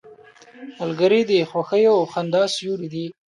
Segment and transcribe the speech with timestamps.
[0.79, 3.05] ملګری د خوښیو او خندا سیوری دی